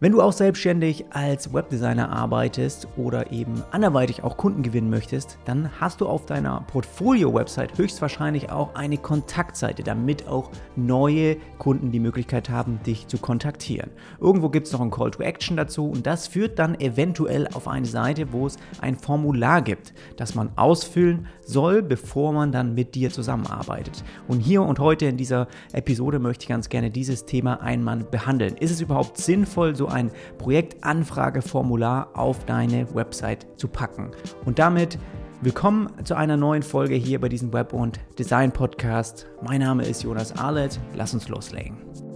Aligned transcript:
Wenn 0.00 0.12
du 0.12 0.22
auch 0.22 0.32
selbstständig 0.32 1.06
als 1.10 1.52
Webdesigner 1.52 2.12
arbeitest 2.12 2.86
oder 2.96 3.32
eben 3.32 3.64
anderweitig 3.72 4.22
auch 4.22 4.36
Kunden 4.36 4.62
gewinnen 4.62 4.90
möchtest, 4.90 5.40
dann 5.44 5.72
hast 5.80 6.00
du 6.00 6.06
auf 6.06 6.24
deiner 6.24 6.60
Portfolio-Website 6.68 7.76
höchstwahrscheinlich 7.76 8.48
auch 8.52 8.76
eine 8.76 8.96
Kontaktseite, 8.96 9.82
damit 9.82 10.28
auch 10.28 10.52
neue 10.76 11.36
Kunden 11.58 11.90
die 11.90 11.98
Möglichkeit 11.98 12.48
haben, 12.48 12.78
dich 12.86 13.08
zu 13.08 13.18
kontaktieren. 13.18 13.90
Irgendwo 14.20 14.50
gibt 14.50 14.68
es 14.68 14.72
noch 14.72 14.82
ein 14.82 14.92
Call 14.92 15.10
to 15.10 15.24
Action 15.24 15.56
dazu 15.56 15.90
und 15.90 16.06
das 16.06 16.28
führt 16.28 16.60
dann 16.60 16.78
eventuell 16.78 17.48
auf 17.48 17.66
eine 17.66 17.86
Seite, 17.86 18.32
wo 18.32 18.46
es 18.46 18.56
ein 18.80 18.94
Formular 18.94 19.62
gibt, 19.62 19.94
das 20.16 20.36
man 20.36 20.50
ausfüllen 20.54 21.26
soll, 21.44 21.82
bevor 21.82 22.32
man 22.32 22.52
dann 22.52 22.72
mit 22.72 22.94
dir 22.94 23.10
zusammenarbeitet. 23.10 24.04
Und 24.28 24.38
hier 24.38 24.62
und 24.62 24.78
heute 24.78 25.06
in 25.06 25.16
dieser 25.16 25.48
Episode 25.72 26.20
möchte 26.20 26.44
ich 26.44 26.48
ganz 26.48 26.68
gerne 26.68 26.92
dieses 26.92 27.26
Thema 27.26 27.62
einmal 27.62 27.96
behandeln. 27.96 28.56
Ist 28.58 28.70
es 28.70 28.80
überhaupt 28.80 29.18
sinnvoll, 29.18 29.74
so 29.74 29.87
ein 29.88 30.10
Projektanfrageformular 30.38 32.10
auf 32.14 32.44
deine 32.44 32.94
Website 32.94 33.46
zu 33.56 33.68
packen. 33.68 34.10
Und 34.44 34.58
damit 34.58 34.98
willkommen 35.40 35.88
zu 36.04 36.16
einer 36.16 36.36
neuen 36.36 36.62
Folge 36.62 36.94
hier 36.94 37.20
bei 37.20 37.28
diesem 37.28 37.52
Web- 37.52 37.72
und 37.72 38.00
Design-Podcast. 38.18 39.26
Mein 39.42 39.60
Name 39.60 39.84
ist 39.84 40.02
Jonas 40.02 40.36
Arlet. 40.36 40.78
Lass 40.94 41.14
uns 41.14 41.28
loslegen. 41.28 42.07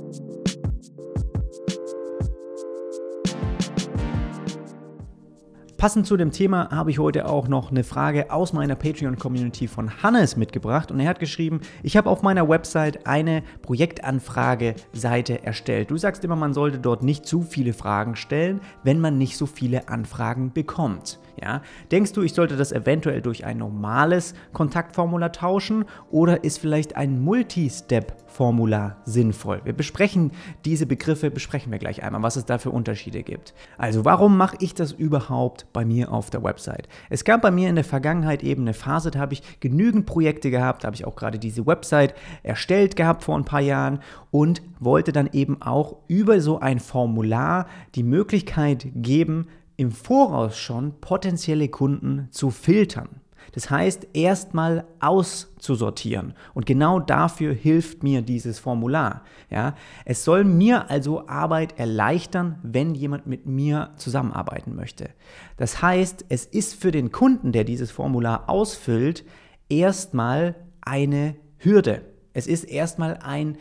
Passend 5.83 6.07
zu 6.07 6.17
dem 6.17 6.31
Thema 6.31 6.71
habe 6.71 6.93
ich 6.93 7.01
heute 7.01 7.29
auch 7.29 7.49
noch 7.49 7.73
eine 7.73 7.83
Frage 7.83 8.31
aus 8.31 8.53
meiner 8.53 8.77
Patreon-Community 8.77 9.67
von 9.67 10.01
Hannes 10.01 10.37
mitgebracht 10.37 10.93
und 10.93 11.01
er 11.01 11.09
hat 11.09 11.19
geschrieben, 11.19 11.61
ich 11.83 11.97
habe 11.97 12.09
auf 12.09 12.23
meiner 12.23 12.49
Website 12.49 13.05
eine 13.05 13.43
Projektanfrage-Seite 13.63 15.43
erstellt. 15.43 15.91
Du 15.91 15.97
sagst 15.97 16.23
immer, 16.23 16.37
man 16.37 16.55
sollte 16.55 16.79
dort 16.79 17.03
nicht 17.03 17.27
zu 17.27 17.43
viele 17.43 17.73
Fragen 17.73 18.15
stellen, 18.15 18.61
wenn 18.85 19.01
man 19.01 19.19
nicht 19.19 19.37
so 19.37 19.47
viele 19.47 19.89
Anfragen 19.89 20.53
bekommt. 20.53 21.19
Ja? 21.41 21.63
Denkst 21.91 22.13
du, 22.13 22.23
ich 22.23 22.35
sollte 22.35 22.57
das 22.57 22.71
eventuell 22.71 23.21
durch 23.21 23.45
ein 23.45 23.59
normales 23.59 24.35
Kontaktformular 24.52 25.33
tauschen 25.33 25.85
oder 26.13 26.45
ist 26.45 26.59
vielleicht 26.59 26.96
ein 26.96 27.21
Multi-Step-Formular 27.23 28.99
sinnvoll? 29.05 29.61
Wir 29.65 29.73
besprechen 29.73 30.30
diese 30.65 30.87
Begriffe, 30.87 31.33
besprechen 31.33 31.73
wir 31.73 31.80
gleich 31.80 32.05
einmal, 32.05 32.23
was 32.23 32.37
es 32.37 32.45
da 32.45 32.59
für 32.59 32.71
Unterschiede 32.71 33.24
gibt. 33.24 33.55
Also 33.79 34.05
warum 34.05 34.37
mache 34.37 34.57
ich 34.61 34.74
das 34.74 34.93
überhaupt 34.93 35.71
bei 35.73 35.84
mir 35.84 36.12
auf 36.12 36.30
der 36.30 36.42
Website? 36.42 36.88
Es 37.10 37.24
gab 37.24 37.42
bei 37.42 37.51
mir 37.51 37.68
in 37.68 37.74
der 37.74 37.84
Vergangenheit 37.84 38.42
eben 38.42 38.62
eine 38.62 38.74
Phase, 38.74 39.10
da 39.10 39.18
habe 39.18 39.34
ich 39.34 39.60
genügend 39.60 40.06
Projekte 40.06 40.51
gehabt, 40.51 40.84
da 40.84 40.87
habe 40.87 40.96
ich 40.96 41.04
auch 41.04 41.16
gerade 41.16 41.38
diese 41.38 41.66
Website 41.66 42.15
erstellt 42.42 42.96
gehabt 42.96 43.24
vor 43.24 43.37
ein 43.37 43.45
paar 43.45 43.60
Jahren 43.60 44.00
und 44.30 44.62
wollte 44.80 45.12
dann 45.12 45.30
eben 45.32 45.62
auch 45.62 45.96
über 46.09 46.40
so 46.40 46.60
ein 46.60 46.80
Formular 46.80 47.66
die 47.95 48.02
Möglichkeit 48.02 48.88
geben, 48.95 49.48
im 49.76 49.90
Voraus 49.90 50.59
schon 50.59 51.00
potenzielle 51.00 51.68
Kunden 51.68 52.28
zu 52.30 52.50
filtern. 52.50 53.21
Das 53.52 53.71
heißt, 53.71 54.09
erstmal 54.15 54.85
auszusortieren. 55.01 56.35
Und 56.54 56.66
genau 56.66 57.01
dafür 57.01 57.52
hilft 57.52 58.02
mir 58.02 58.23
dieses 58.23 58.59
Formular. 58.59 59.23
Ja, 59.51 59.74
es 60.04 60.24
soll 60.24 60.45
mir 60.45 60.90
also 60.90 61.26
Arbeit 61.29 61.79
erleichtern, 61.79 62.59
wenn 62.62 62.95
jemand 62.95 63.26
mit 63.26 63.46
mir 63.46 63.90
zusammenarbeiten 63.96 64.75
möchte. 64.75 65.10
Das 65.56 65.82
heißt, 65.82 66.26
es 66.28 66.47
ist 66.47 66.81
für 66.81 66.93
den 66.93 67.12
Kunden, 67.12 67.53
der 67.53 67.65
dieses 67.65 67.91
Formular 67.91 68.49
ausfüllt, 68.49 69.25
erstmal 69.69 70.54
eine 70.81 71.37
Hürde. 71.59 72.03
Es 72.32 72.47
ist 72.47 72.65
erstmal 72.65 73.19
ein 73.22 73.59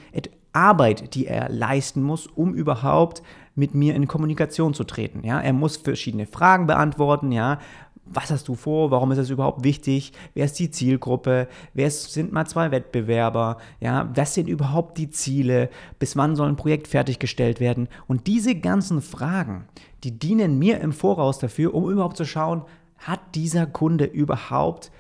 Arbeit, 0.54 1.16
die 1.16 1.28
er 1.28 1.50
leisten 1.50 2.02
muss, 2.02 2.28
um 2.28 2.54
überhaupt 2.54 3.22
mit 3.56 3.74
mir 3.76 3.96
in 3.96 4.08
Kommunikation 4.08 4.74
zu 4.74 4.84
treten. 4.84 5.24
Ja, 5.24 5.40
er 5.40 5.54
muss 5.54 5.78
verschiedene 5.78 6.26
Fragen 6.26 6.68
beantworten. 6.68 7.32
Ja, 7.32 7.60
was 8.06 8.32
hast 8.32 8.48
du 8.48 8.56
vor? 8.56 8.92
Warum 8.92 9.12
ist 9.12 9.18
das 9.18 9.30
überhaupt 9.30 9.64
wichtig? 9.64 10.12
Wer 10.34 10.46
ist 10.46 10.60
die 10.60 10.72
Zielgruppe? 10.72 11.48
Wer 11.74 11.90
sind 11.92 12.32
mal 12.32 12.46
zwei 12.46 12.72
Wettbewerber? 12.72 13.58
Ja, 13.80 14.10
was 14.16 14.34
sind 14.34 14.48
überhaupt 14.48 14.98
die 14.98 15.10
Ziele? 15.10 15.70
Bis 16.00 16.18
wann 16.18 16.36
soll 16.36 16.50
ein 16.50 16.56
Projekt 16.56 16.88
fertiggestellt 16.88 17.60
werden? 17.60 17.88
Und 18.08 18.28
diese 18.28 18.56
ganzen 18.56 19.02
Fragen, 19.02 19.66
die 20.04 20.18
dienen 20.18 20.60
mir 20.60 20.82
im 20.82 20.94
Voraus 20.94 21.40
dafür, 21.40 21.74
um 21.74 21.90
überhaupt 21.90 22.18
zu 22.18 22.26
schauen, 22.26 22.64
hat 22.98 23.20
dieser 23.36 23.66
Kunde 23.66 24.06
überhaupt 24.06 24.92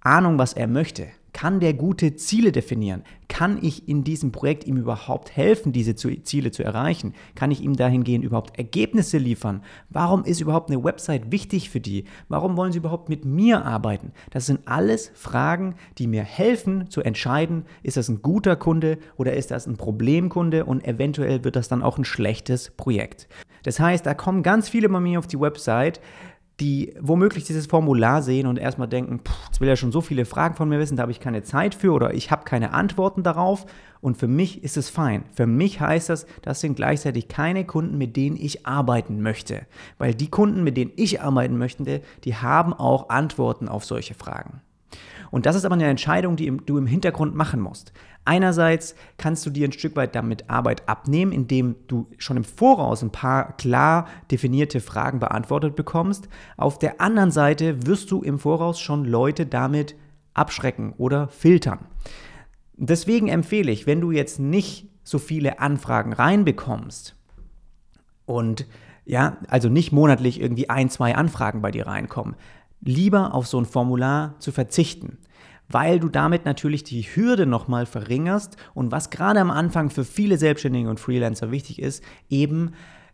Ahnung, 0.00 0.38
was 0.38 0.52
er 0.52 0.66
möchte? 0.66 1.08
Kann 1.36 1.60
der 1.60 1.74
gute 1.74 2.16
Ziele 2.16 2.50
definieren? 2.50 3.02
Kann 3.28 3.58
ich 3.60 3.90
in 3.90 4.04
diesem 4.04 4.32
Projekt 4.32 4.66
ihm 4.66 4.78
überhaupt 4.78 5.36
helfen, 5.36 5.70
diese 5.70 5.94
Ziele 5.94 6.50
zu 6.50 6.64
erreichen? 6.64 7.12
Kann 7.34 7.50
ich 7.50 7.60
ihm 7.60 7.76
dahingehend 7.76 8.24
überhaupt 8.24 8.56
Ergebnisse 8.56 9.18
liefern? 9.18 9.62
Warum 9.90 10.24
ist 10.24 10.40
überhaupt 10.40 10.70
eine 10.70 10.82
Website 10.82 11.30
wichtig 11.30 11.68
für 11.68 11.78
die? 11.78 12.06
Warum 12.30 12.56
wollen 12.56 12.72
sie 12.72 12.78
überhaupt 12.78 13.10
mit 13.10 13.26
mir 13.26 13.66
arbeiten? 13.66 14.12
Das 14.30 14.46
sind 14.46 14.60
alles 14.64 15.10
Fragen, 15.12 15.74
die 15.98 16.06
mir 16.06 16.22
helfen 16.22 16.88
zu 16.88 17.02
entscheiden, 17.02 17.66
ist 17.82 17.98
das 17.98 18.08
ein 18.08 18.22
guter 18.22 18.56
Kunde 18.56 18.96
oder 19.18 19.34
ist 19.34 19.50
das 19.50 19.66
ein 19.66 19.76
Problemkunde 19.76 20.64
und 20.64 20.86
eventuell 20.86 21.44
wird 21.44 21.56
das 21.56 21.68
dann 21.68 21.82
auch 21.82 21.98
ein 21.98 22.06
schlechtes 22.06 22.70
Projekt. 22.70 23.28
Das 23.62 23.78
heißt, 23.78 24.06
da 24.06 24.14
kommen 24.14 24.42
ganz 24.42 24.70
viele 24.70 24.88
bei 24.88 25.00
mir 25.00 25.18
auf 25.18 25.26
die 25.26 25.38
Website, 25.40 26.00
die 26.60 26.94
womöglich 27.00 27.44
dieses 27.44 27.66
Formular 27.66 28.22
sehen 28.22 28.46
und 28.46 28.58
erstmal 28.58 28.88
denken, 28.88 29.20
jetzt 29.46 29.60
will 29.60 29.68
er 29.68 29.76
schon 29.76 29.92
so 29.92 30.00
viele 30.00 30.24
Fragen 30.24 30.54
von 30.54 30.68
mir 30.68 30.78
wissen, 30.78 30.96
da 30.96 31.02
habe 31.02 31.12
ich 31.12 31.20
keine 31.20 31.42
Zeit 31.42 31.74
für 31.74 31.92
oder 31.92 32.14
ich 32.14 32.30
habe 32.30 32.44
keine 32.44 32.72
Antworten 32.72 33.22
darauf. 33.22 33.66
Und 34.00 34.16
für 34.16 34.28
mich 34.28 34.62
ist 34.62 34.76
es 34.76 34.88
fein. 34.88 35.24
Für 35.32 35.46
mich 35.46 35.80
heißt 35.80 36.10
das, 36.10 36.26
das 36.42 36.60
sind 36.60 36.76
gleichzeitig 36.76 37.28
keine 37.28 37.64
Kunden, 37.64 37.98
mit 37.98 38.16
denen 38.16 38.36
ich 38.36 38.66
arbeiten 38.66 39.20
möchte. 39.20 39.66
Weil 39.98 40.14
die 40.14 40.30
Kunden, 40.30 40.62
mit 40.64 40.76
denen 40.76 40.92
ich 40.96 41.20
arbeiten 41.20 41.58
möchte, 41.58 42.02
die 42.24 42.36
haben 42.36 42.72
auch 42.72 43.08
Antworten 43.08 43.68
auf 43.68 43.84
solche 43.84 44.14
Fragen. 44.14 44.60
Und 45.30 45.46
das 45.46 45.56
ist 45.56 45.64
aber 45.64 45.74
eine 45.74 45.86
Entscheidung, 45.86 46.36
die 46.36 46.56
du 46.64 46.78
im 46.78 46.86
Hintergrund 46.86 47.34
machen 47.34 47.60
musst. 47.60 47.92
Einerseits 48.24 48.96
kannst 49.18 49.46
du 49.46 49.50
dir 49.50 49.68
ein 49.68 49.72
Stück 49.72 49.94
weit 49.96 50.14
damit 50.14 50.50
Arbeit 50.50 50.88
abnehmen, 50.88 51.32
indem 51.32 51.76
du 51.86 52.08
schon 52.18 52.36
im 52.36 52.44
Voraus 52.44 53.02
ein 53.02 53.12
paar 53.12 53.56
klar 53.56 54.08
definierte 54.30 54.80
Fragen 54.80 55.20
beantwortet 55.20 55.76
bekommst. 55.76 56.28
Auf 56.56 56.78
der 56.78 57.00
anderen 57.00 57.30
Seite 57.30 57.86
wirst 57.86 58.10
du 58.10 58.22
im 58.22 58.38
Voraus 58.38 58.80
schon 58.80 59.04
Leute 59.04 59.46
damit 59.46 59.94
abschrecken 60.34 60.92
oder 60.98 61.28
filtern. 61.28 61.86
Deswegen 62.74 63.28
empfehle 63.28 63.70
ich, 63.72 63.86
wenn 63.86 64.00
du 64.00 64.10
jetzt 64.10 64.38
nicht 64.38 64.88
so 65.02 65.18
viele 65.18 65.60
Anfragen 65.60 66.12
reinbekommst 66.12 67.16
und 68.26 68.66
ja, 69.04 69.36
also 69.48 69.68
nicht 69.68 69.92
monatlich 69.92 70.40
irgendwie 70.40 70.68
ein, 70.68 70.90
zwei 70.90 71.14
Anfragen 71.14 71.62
bei 71.62 71.70
dir 71.70 71.86
reinkommen, 71.86 72.34
lieber 72.80 73.34
auf 73.34 73.46
so 73.46 73.58
ein 73.58 73.66
Formular 73.66 74.34
zu 74.38 74.52
verzichten, 74.52 75.18
weil 75.68 75.98
du 75.98 76.08
damit 76.08 76.44
natürlich 76.44 76.84
die 76.84 77.02
Hürde 77.02 77.46
nochmal 77.46 77.86
verringerst 77.86 78.56
und 78.74 78.92
was 78.92 79.10
gerade 79.10 79.40
am 79.40 79.50
Anfang 79.50 79.90
für 79.90 80.04
viele 80.04 80.38
Selbstständige 80.38 80.88
und 80.88 81.00
Freelancer 81.00 81.50
wichtig 81.50 81.80
ist, 81.80 82.02
eben 82.30 82.72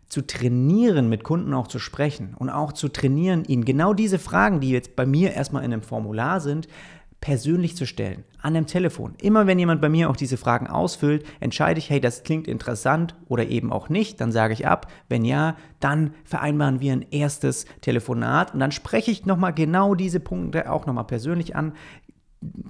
zu 0.09 0.27
trainieren, 0.27 1.09
mit 1.09 1.25
Kunden 1.25 1.55
auch 1.55 1.69
zu 1.69 1.79
sprechen 1.79 2.35
und 2.39 2.51
auch 2.51 2.73
zu 2.73 2.89
trainieren, 2.89 3.45
ihnen 3.47 3.65
genau 3.65 3.95
diese 3.95 4.19
Fragen, 4.19 4.61
die 4.61 4.69
jetzt 4.69 4.95
bei 4.95 5.07
mir 5.07 5.33
erstmal 5.33 5.65
in 5.65 5.73
einem 5.73 5.83
Formular 5.83 6.41
sind, 6.41 6.69
persönlich 7.23 7.77
zu 7.77 7.87
stellen, 7.87 8.25
an 8.43 8.53
dem 8.53 8.67
Telefon. 8.67 9.15
Immer 9.23 9.47
wenn 9.47 9.59
jemand 9.59 9.81
bei 9.81 9.89
mir 9.89 10.11
auch 10.11 10.17
diese 10.17 10.37
Fragen 10.37 10.67
ausfüllt, 10.67 11.25
entscheide 11.39 11.79
ich, 11.79 11.89
hey, 11.89 12.01
das 12.01 12.25
klingt 12.25 12.49
interessant 12.49 13.15
oder 13.29 13.47
eben 13.47 13.73
auch 13.73 13.89
nicht, 13.89 14.21
dann 14.21 14.33
sage 14.33 14.53
ich 14.53 14.67
ab. 14.67 14.91
Wenn 15.09 15.25
ja, 15.25 15.57
dann 15.79 16.15
vereinbaren 16.25 16.81
wir 16.81 16.93
ein 16.93 17.07
erstes 17.13 17.65
Telefonat 17.81 18.53
und 18.53 18.61
dann 18.61 18.73
spreche 18.73 19.13
ich 19.13 19.25
nochmal 19.25 19.55
genau 19.55 19.95
diese 19.95 20.19
Punkte 20.19 20.71
auch 20.71 20.85
nochmal 20.85 21.05
persönlich 21.05 21.55
an, 21.55 21.75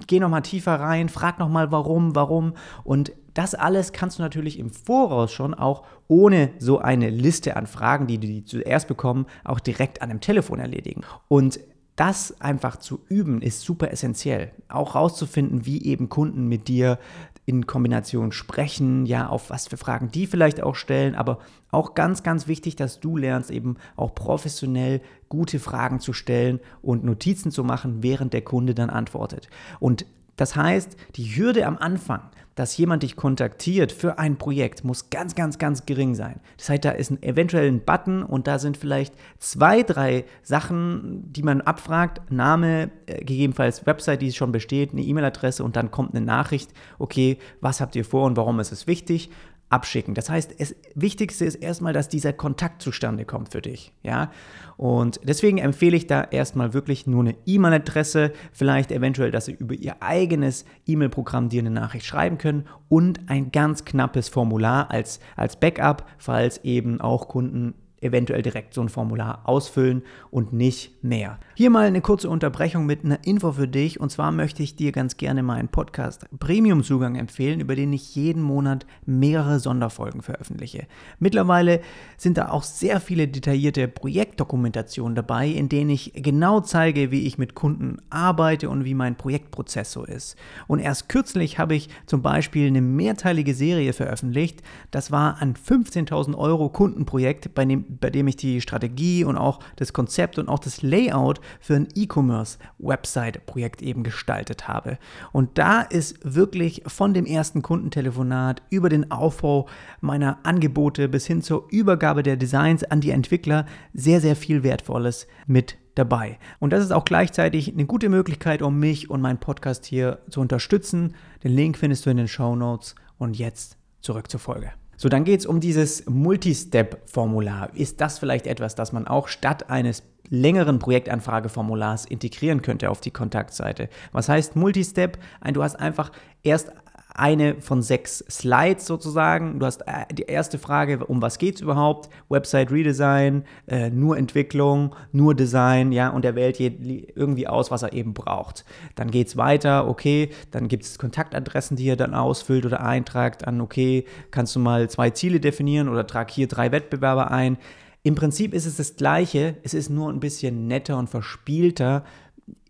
gehe 0.05 0.21
nochmal 0.21 0.43
tiefer 0.43 0.79
rein, 0.79 1.09
frag 1.09 1.39
nochmal 1.39 1.71
warum, 1.71 2.15
warum 2.15 2.53
und 2.83 3.11
das 3.33 3.55
alles 3.55 3.91
kannst 3.91 4.19
du 4.19 4.21
natürlich 4.21 4.59
im 4.59 4.69
Voraus 4.69 5.31
schon 5.31 5.55
auch 5.55 5.81
ohne 6.07 6.51
so 6.59 6.77
eine 6.77 7.09
Liste 7.09 7.55
an 7.55 7.65
Fragen, 7.65 8.05
die 8.05 8.19
du 8.19 8.45
zuerst 8.45 8.87
bekommen, 8.87 9.25
auch 9.43 9.59
direkt 9.59 10.03
an 10.03 10.09
dem 10.09 10.19
Telefon 10.19 10.59
erledigen. 10.59 11.01
Und 11.27 11.59
das 11.95 12.39
einfach 12.41 12.77
zu 12.77 13.01
üben, 13.07 13.41
ist 13.41 13.61
super 13.61 13.91
essentiell. 13.91 14.51
Auch 14.67 14.95
rauszufinden, 14.95 15.65
wie 15.65 15.83
eben 15.83 16.09
Kunden 16.09 16.47
mit 16.47 16.67
dir 16.67 16.97
in 17.45 17.67
Kombination 17.67 18.31
sprechen, 18.31 19.05
ja, 19.05 19.27
auf 19.27 19.49
was 19.49 19.67
für 19.67 19.77
Fragen 19.77 20.09
die 20.09 20.27
vielleicht 20.27 20.63
auch 20.63 20.75
stellen, 20.75 21.13
aber 21.13 21.39
auch 21.71 21.93
ganz, 21.93 22.23
ganz 22.23 22.47
wichtig, 22.47 22.75
dass 22.75 22.99
du 22.99 23.17
lernst, 23.17 23.51
eben 23.51 23.75
auch 23.97 24.15
professionell 24.15 25.01
gute 25.27 25.59
Fragen 25.59 25.99
zu 25.99 26.13
stellen 26.13 26.59
und 26.81 27.03
Notizen 27.03 27.51
zu 27.51 27.63
machen, 27.63 28.01
während 28.01 28.33
der 28.33 28.43
Kunde 28.43 28.73
dann 28.73 28.89
antwortet. 28.89 29.49
Und 29.79 30.05
das 30.35 30.55
heißt, 30.55 30.97
die 31.15 31.35
Hürde 31.35 31.65
am 31.65 31.77
Anfang, 31.77 32.29
dass 32.55 32.77
jemand 32.77 33.03
dich 33.03 33.15
kontaktiert 33.15 33.91
für 33.91 34.19
ein 34.19 34.37
Projekt, 34.37 34.83
muss 34.83 35.09
ganz, 35.09 35.33
ganz, 35.33 35.57
ganz 35.57 35.85
gering 35.85 36.13
sein. 36.13 36.39
Das 36.57 36.69
heißt, 36.69 36.85
da 36.85 36.91
ist 36.91 37.11
ein, 37.11 37.23
eventuell 37.23 37.67
ein 37.67 37.83
Button 37.83 38.23
und 38.23 38.47
da 38.47 38.59
sind 38.59 38.77
vielleicht 38.77 39.15
zwei, 39.39 39.81
drei 39.81 40.25
Sachen, 40.43 41.31
die 41.33 41.41
man 41.41 41.61
abfragt. 41.61 42.31
Name, 42.31 42.91
äh, 43.07 43.23
gegebenenfalls 43.23 43.85
Website, 43.85 44.21
die 44.21 44.31
schon 44.31 44.51
besteht, 44.51 44.91
eine 44.91 45.01
E-Mail-Adresse 45.01 45.63
und 45.63 45.75
dann 45.75 45.89
kommt 45.89 46.15
eine 46.15 46.23
Nachricht, 46.23 46.71
okay, 46.99 47.37
was 47.59 47.81
habt 47.81 47.95
ihr 47.95 48.05
vor 48.05 48.25
und 48.25 48.37
warum 48.37 48.59
ist 48.59 48.71
es 48.71 48.85
wichtig? 48.85 49.31
Abschicken. 49.73 50.13
Das 50.13 50.29
heißt, 50.29 50.59
das 50.59 50.75
Wichtigste 50.93 51.45
ist 51.45 51.55
erstmal, 51.55 51.93
dass 51.93 52.07
dieser 52.07 52.31
Kontakt 52.31 52.81
zustande 52.81 53.25
kommt 53.25 53.51
für 53.51 53.61
dich. 53.61 53.91
Ja? 54.03 54.31
Und 54.77 55.19
deswegen 55.23 55.57
empfehle 55.57 55.97
ich 55.97 56.05
da 56.05 56.23
erstmal 56.23 56.73
wirklich 56.73 57.07
nur 57.07 57.21
eine 57.21 57.35
E-Mail-Adresse, 57.45 58.33
vielleicht 58.51 58.91
eventuell, 58.91 59.31
dass 59.31 59.45
sie 59.45 59.53
über 59.53 59.73
ihr 59.73 59.95
eigenes 60.01 60.65
E-Mail-Programm 60.85 61.49
dir 61.49 61.61
eine 61.61 61.71
Nachricht 61.71 62.05
schreiben 62.05 62.37
können 62.37 62.65
und 62.87 63.29
ein 63.29 63.51
ganz 63.51 63.83
knappes 63.83 64.29
Formular 64.29 64.91
als, 64.91 65.19
als 65.35 65.59
Backup, 65.59 66.05
falls 66.19 66.63
eben 66.63 67.01
auch 67.01 67.27
Kunden 67.27 67.73
eventuell 68.03 68.41
direkt 68.41 68.73
so 68.73 68.81
ein 68.81 68.89
Formular 68.89 69.41
ausfüllen 69.45 70.03
und 70.29 70.53
nicht 70.53 71.03
mehr. 71.03 71.39
Hier 71.55 71.69
mal 71.69 71.87
eine 71.87 72.01
kurze 72.01 72.29
Unterbrechung 72.29 72.85
mit 72.85 73.05
einer 73.05 73.25
Info 73.25 73.51
für 73.53 73.67
dich. 73.67 73.99
Und 73.99 74.11
zwar 74.11 74.31
möchte 74.31 74.63
ich 74.63 74.75
dir 74.75 74.91
ganz 74.91 75.17
gerne 75.17 75.43
meinen 75.43 75.69
Podcast 75.69 76.25
Premium-Zugang 76.39 77.15
empfehlen, 77.15 77.59
über 77.59 77.75
den 77.75 77.93
ich 77.93 78.15
jeden 78.15 78.41
Monat 78.41 78.85
mehrere 79.05 79.59
Sonderfolgen 79.59 80.21
veröffentliche. 80.21 80.87
Mittlerweile 81.19 81.81
sind 82.17 82.37
da 82.37 82.49
auch 82.49 82.63
sehr 82.63 82.99
viele 82.99 83.27
detaillierte 83.27 83.87
Projektdokumentationen 83.87 85.15
dabei, 85.15 85.47
in 85.47 85.69
denen 85.69 85.89
ich 85.89 86.13
genau 86.15 86.59
zeige, 86.61 87.11
wie 87.11 87.25
ich 87.25 87.37
mit 87.37 87.55
Kunden 87.55 87.97
arbeite 88.09 88.69
und 88.69 88.85
wie 88.85 88.93
mein 88.93 89.15
Projektprozess 89.15 89.91
so 89.91 90.03
ist. 90.03 90.35
Und 90.67 90.79
erst 90.79 91.09
kürzlich 91.09 91.59
habe 91.59 91.75
ich 91.75 91.89
zum 92.05 92.21
Beispiel 92.21 92.67
eine 92.67 92.81
mehrteilige 92.81 93.53
Serie 93.53 93.93
veröffentlicht. 93.93 94.61
Das 94.91 95.11
war 95.11 95.41
ein 95.41 95.53
15.000 95.55 96.35
Euro 96.35 96.69
Kundenprojekt, 96.69 97.53
bei 97.53 97.65
dem 97.65 97.92
bei 97.99 98.09
dem 98.09 98.27
ich 98.27 98.35
die 98.35 98.61
Strategie 98.61 99.23
und 99.23 99.37
auch 99.37 99.59
das 99.75 99.93
Konzept 99.93 100.39
und 100.39 100.49
auch 100.49 100.59
das 100.59 100.81
Layout 100.81 101.39
für 101.59 101.75
ein 101.75 101.87
E-Commerce-Website-Projekt 101.95 103.81
eben 103.81 104.03
gestaltet 104.03 104.67
habe. 104.67 104.97
Und 105.31 105.57
da 105.57 105.81
ist 105.81 106.19
wirklich 106.23 106.83
von 106.87 107.13
dem 107.13 107.25
ersten 107.25 107.61
Kundentelefonat 107.61 108.61
über 108.69 108.89
den 108.89 109.11
Aufbau 109.11 109.67
meiner 110.01 110.39
Angebote 110.43 111.07
bis 111.09 111.25
hin 111.25 111.41
zur 111.41 111.67
Übergabe 111.71 112.23
der 112.23 112.37
Designs 112.37 112.83
an 112.83 113.01
die 113.01 113.11
Entwickler 113.11 113.65
sehr, 113.93 114.21
sehr 114.21 114.35
viel 114.35 114.63
Wertvolles 114.63 115.27
mit 115.47 115.77
dabei. 115.95 116.39
Und 116.59 116.73
das 116.73 116.83
ist 116.83 116.91
auch 116.91 117.05
gleichzeitig 117.05 117.71
eine 117.71 117.85
gute 117.85 118.09
Möglichkeit, 118.09 118.61
um 118.61 118.79
mich 118.79 119.09
und 119.09 119.21
meinen 119.21 119.39
Podcast 119.39 119.85
hier 119.85 120.19
zu 120.29 120.41
unterstützen. 120.41 121.15
Den 121.43 121.51
Link 121.51 121.77
findest 121.77 122.05
du 122.05 122.09
in 122.09 122.17
den 122.17 122.27
Show 122.27 122.55
Notes. 122.55 122.95
Und 123.17 123.37
jetzt 123.37 123.77
zurück 124.01 124.29
zur 124.29 124.39
Folge. 124.39 124.82
So, 125.03 125.09
dann 125.09 125.25
geht 125.25 125.41
es 125.41 125.45
um 125.45 125.59
dieses 125.59 126.05
Multistep-Formular. 126.05 127.71
Ist 127.75 127.99
das 127.99 128.19
vielleicht 128.19 128.47
etwas, 128.47 128.73
das 128.73 128.93
man 128.93 129.05
auch 129.05 129.27
statt 129.27 129.69
eines 129.69 130.03
längeren 130.29 130.79
Projektanfrageformulars 130.79 132.05
integrieren 132.05 132.61
könnte 132.61 132.89
auf 132.89 133.01
die 133.01 133.11
Kontaktseite? 133.11 133.89
Was 134.13 134.29
heißt 134.29 134.55
Multistep? 134.55 135.17
Du 135.51 135.61
hast 135.61 135.75
einfach 135.75 136.13
erst 136.41 136.71
eine 137.13 137.61
von 137.61 137.81
sechs 137.81 138.23
Slides 138.29 138.85
sozusagen. 138.85 139.59
Du 139.59 139.65
hast 139.65 139.81
äh, 139.81 140.05
die 140.11 140.23
erste 140.23 140.57
Frage, 140.57 141.05
um 141.05 141.21
was 141.21 141.37
geht 141.37 141.55
es 141.55 141.61
überhaupt? 141.61 142.09
Website 142.29 142.71
Redesign, 142.71 143.45
äh, 143.67 143.89
nur 143.89 144.17
Entwicklung, 144.17 144.95
nur 145.11 145.35
Design, 145.35 145.91
ja, 145.91 146.09
und 146.09 146.25
er 146.25 146.35
wählt 146.35 146.59
irgendwie 146.59 147.47
aus, 147.47 147.71
was 147.71 147.83
er 147.83 147.93
eben 147.93 148.13
braucht. 148.13 148.65
Dann 148.95 149.11
geht 149.11 149.27
es 149.27 149.37
weiter, 149.37 149.87
okay, 149.87 150.29
dann 150.51 150.67
gibt 150.67 150.83
es 150.83 150.97
Kontaktadressen, 150.97 151.77
die 151.77 151.87
er 151.87 151.95
dann 151.95 152.13
ausfüllt 152.13 152.65
oder 152.65 152.81
eintragt. 152.81 153.45
Dann, 153.45 153.61
okay, 153.61 154.05
kannst 154.31 154.55
du 154.55 154.59
mal 154.59 154.89
zwei 154.89 155.11
Ziele 155.11 155.39
definieren 155.39 155.89
oder 155.89 156.07
trag 156.07 156.31
hier 156.31 156.47
drei 156.47 156.71
Wettbewerber 156.71 157.31
ein. 157.31 157.57
Im 158.03 158.15
Prinzip 158.15 158.53
ist 158.53 158.65
es 158.65 158.77
das 158.77 158.95
Gleiche, 158.97 159.55
es 159.63 159.73
ist 159.73 159.89
nur 159.89 160.09
ein 160.09 160.19
bisschen 160.19 160.67
netter 160.67 160.97
und 160.97 161.09
verspielter 161.09 162.03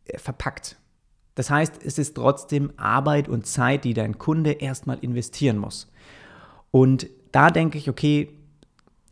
äh, 0.05 0.17
verpackt. 0.19 0.77
Das 1.35 1.50
heißt, 1.50 1.83
es 1.83 1.97
ist 1.97 2.15
trotzdem 2.15 2.71
Arbeit 2.77 3.27
und 3.27 3.45
Zeit, 3.47 3.83
die 3.85 3.94
dein 3.94 4.18
Kunde 4.18 4.51
erstmal 4.51 5.00
investieren 5.00 5.57
muss. 5.57 5.91
Und 6.71 7.07
da 7.31 7.50
denke 7.50 7.77
ich, 7.77 7.89
okay, 7.89 8.30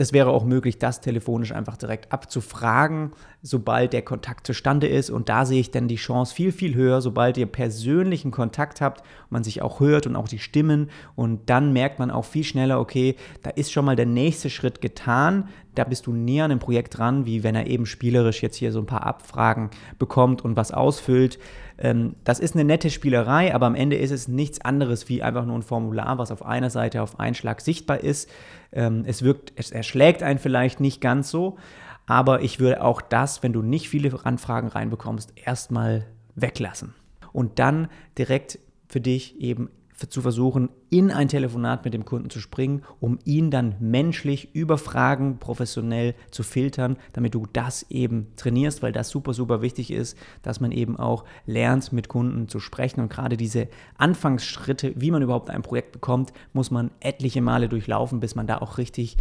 es 0.01 0.13
wäre 0.13 0.31
auch 0.31 0.45
möglich, 0.45 0.79
das 0.79 0.99
telefonisch 0.99 1.51
einfach 1.51 1.77
direkt 1.77 2.11
abzufragen, 2.11 3.11
sobald 3.43 3.93
der 3.93 4.01
Kontakt 4.01 4.47
zustande 4.47 4.87
ist. 4.87 5.11
Und 5.11 5.29
da 5.29 5.45
sehe 5.45 5.59
ich 5.59 5.69
dann 5.69 5.87
die 5.87 5.95
Chance 5.95 6.33
viel, 6.33 6.51
viel 6.51 6.73
höher, 6.73 7.01
sobald 7.01 7.37
ihr 7.37 7.45
persönlichen 7.45 8.31
Kontakt 8.31 8.81
habt, 8.81 9.03
man 9.29 9.43
sich 9.43 9.61
auch 9.61 9.79
hört 9.79 10.07
und 10.07 10.15
auch 10.15 10.27
die 10.27 10.39
Stimmen. 10.39 10.89
Und 11.15 11.49
dann 11.49 11.71
merkt 11.71 11.99
man 11.99 12.09
auch 12.09 12.25
viel 12.25 12.43
schneller, 12.43 12.79
okay, 12.79 13.15
da 13.43 13.51
ist 13.51 13.71
schon 13.71 13.85
mal 13.85 13.95
der 13.95 14.07
nächste 14.07 14.49
Schritt 14.49 14.81
getan. 14.81 15.49
Da 15.75 15.85
bist 15.85 16.05
du 16.05 16.13
näher 16.13 16.45
an 16.45 16.49
dem 16.49 16.59
Projekt 16.59 16.97
dran, 16.97 17.25
wie 17.25 17.43
wenn 17.43 17.55
er 17.55 17.67
eben 17.67 17.85
spielerisch 17.85 18.41
jetzt 18.41 18.57
hier 18.57 18.71
so 18.71 18.79
ein 18.79 18.85
paar 18.85 19.05
Abfragen 19.05 19.69
bekommt 19.99 20.43
und 20.43 20.55
was 20.55 20.71
ausfüllt. 20.71 21.39
Ähm, 21.77 22.15
das 22.23 22.39
ist 22.39 22.55
eine 22.55 22.63
nette 22.63 22.89
Spielerei, 22.89 23.55
aber 23.55 23.67
am 23.67 23.75
Ende 23.75 23.95
ist 23.95 24.11
es 24.11 24.27
nichts 24.27 24.61
anderes 24.61 25.07
wie 25.07 25.23
einfach 25.23 25.45
nur 25.45 25.57
ein 25.57 25.63
Formular, 25.63 26.17
was 26.17 26.31
auf 26.31 26.45
einer 26.45 26.69
Seite 26.69 27.01
auf 27.01 27.19
einen 27.19 27.35
Schlag 27.35 27.61
sichtbar 27.61 28.01
ist. 28.01 28.29
Ähm, 28.71 29.03
es 29.05 29.23
wirkt, 29.23 29.53
es 29.55 29.71
erschlägt 29.71 30.23
einen 30.23 30.39
vielleicht 30.39 30.79
nicht 30.79 30.99
ganz 30.99 31.29
so, 31.29 31.57
aber 32.05 32.41
ich 32.41 32.59
würde 32.59 32.83
auch 32.83 33.01
das, 33.01 33.41
wenn 33.41 33.53
du 33.53 33.61
nicht 33.61 33.89
viele 33.89 34.11
Anfragen 34.25 34.67
reinbekommst, 34.67 35.33
erstmal 35.35 36.05
weglassen. 36.35 36.93
Und 37.31 37.59
dann 37.59 37.87
direkt 38.17 38.59
für 38.89 38.99
dich 38.99 39.39
eben 39.39 39.69
zu 40.09 40.21
versuchen, 40.21 40.69
in 40.89 41.11
ein 41.11 41.27
Telefonat 41.27 41.85
mit 41.85 41.93
dem 41.93 42.05
Kunden 42.05 42.29
zu 42.29 42.39
springen, 42.39 42.83
um 42.99 43.19
ihn 43.23 43.51
dann 43.51 43.75
menschlich 43.79 44.53
über 44.55 44.77
Fragen 44.77 45.37
professionell 45.39 46.15
zu 46.31 46.43
filtern, 46.43 46.97
damit 47.13 47.35
du 47.35 47.45
das 47.51 47.85
eben 47.89 48.27
trainierst, 48.35 48.81
weil 48.81 48.91
das 48.91 49.09
super, 49.09 49.33
super 49.33 49.61
wichtig 49.61 49.91
ist, 49.91 50.17
dass 50.41 50.59
man 50.59 50.71
eben 50.71 50.97
auch 50.97 51.25
lernt, 51.45 51.93
mit 51.93 52.07
Kunden 52.07 52.47
zu 52.47 52.59
sprechen. 52.59 53.01
Und 53.01 53.09
gerade 53.09 53.37
diese 53.37 53.67
Anfangsschritte, 53.97 54.93
wie 54.95 55.11
man 55.11 55.21
überhaupt 55.21 55.49
ein 55.49 55.61
Projekt 55.61 55.91
bekommt, 55.91 56.33
muss 56.53 56.71
man 56.71 56.91
etliche 56.99 57.41
Male 57.41 57.69
durchlaufen, 57.69 58.19
bis 58.19 58.35
man 58.35 58.47
da 58.47 58.59
auch 58.59 58.77
richtig 58.77 59.17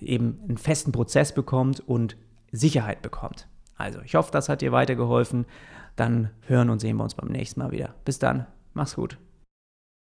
eben 0.00 0.38
einen 0.46 0.58
festen 0.58 0.92
Prozess 0.92 1.34
bekommt 1.34 1.80
und 1.80 2.16
Sicherheit 2.52 3.02
bekommt. 3.02 3.48
Also, 3.76 4.00
ich 4.04 4.14
hoffe, 4.14 4.32
das 4.32 4.48
hat 4.48 4.60
dir 4.60 4.72
weitergeholfen. 4.72 5.46
Dann 5.96 6.30
hören 6.46 6.70
und 6.70 6.80
sehen 6.80 6.96
wir 6.96 7.04
uns 7.04 7.14
beim 7.14 7.28
nächsten 7.28 7.60
Mal 7.60 7.70
wieder. 7.70 7.94
Bis 8.04 8.18
dann, 8.18 8.46
mach's 8.74 8.96
gut. 8.96 9.18